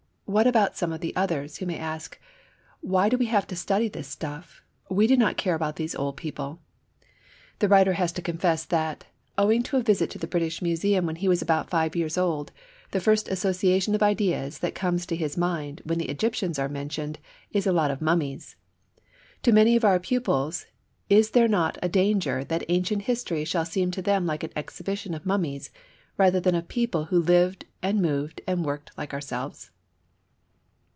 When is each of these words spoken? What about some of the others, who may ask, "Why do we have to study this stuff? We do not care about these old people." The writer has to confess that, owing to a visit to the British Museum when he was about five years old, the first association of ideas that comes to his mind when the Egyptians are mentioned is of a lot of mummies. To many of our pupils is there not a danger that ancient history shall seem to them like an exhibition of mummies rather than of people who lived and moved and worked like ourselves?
What 0.25 0.47
about 0.47 0.77
some 0.77 0.93
of 0.93 1.01
the 1.01 1.13
others, 1.13 1.57
who 1.57 1.65
may 1.65 1.77
ask, 1.77 2.17
"Why 2.79 3.09
do 3.09 3.17
we 3.17 3.25
have 3.25 3.45
to 3.47 3.55
study 3.57 3.89
this 3.89 4.07
stuff? 4.07 4.61
We 4.89 5.05
do 5.05 5.17
not 5.17 5.35
care 5.35 5.55
about 5.55 5.75
these 5.75 5.93
old 5.93 6.15
people." 6.15 6.61
The 7.59 7.67
writer 7.67 7.91
has 7.91 8.13
to 8.13 8.21
confess 8.21 8.63
that, 8.63 9.03
owing 9.37 9.61
to 9.63 9.75
a 9.75 9.83
visit 9.83 10.09
to 10.11 10.17
the 10.17 10.27
British 10.27 10.61
Museum 10.61 11.05
when 11.05 11.17
he 11.17 11.27
was 11.27 11.41
about 11.41 11.69
five 11.69 11.97
years 11.97 12.17
old, 12.17 12.53
the 12.91 13.01
first 13.01 13.27
association 13.27 13.93
of 13.93 14.01
ideas 14.01 14.59
that 14.59 14.73
comes 14.73 15.05
to 15.07 15.17
his 15.17 15.35
mind 15.35 15.81
when 15.83 15.97
the 15.99 16.07
Egyptians 16.07 16.57
are 16.57 16.69
mentioned 16.69 17.19
is 17.51 17.67
of 17.67 17.73
a 17.73 17.75
lot 17.75 17.91
of 17.91 18.01
mummies. 18.01 18.55
To 19.43 19.51
many 19.51 19.75
of 19.75 19.83
our 19.83 19.99
pupils 19.99 20.65
is 21.09 21.31
there 21.31 21.49
not 21.49 21.77
a 21.83 21.89
danger 21.89 22.45
that 22.45 22.63
ancient 22.69 23.01
history 23.01 23.43
shall 23.43 23.65
seem 23.65 23.91
to 23.91 24.01
them 24.01 24.25
like 24.27 24.43
an 24.45 24.53
exhibition 24.55 25.13
of 25.13 25.25
mummies 25.25 25.71
rather 26.17 26.39
than 26.39 26.55
of 26.55 26.69
people 26.69 27.05
who 27.11 27.19
lived 27.21 27.65
and 27.83 28.01
moved 28.01 28.39
and 28.47 28.63
worked 28.63 28.91
like 28.97 29.13
ourselves? 29.13 29.71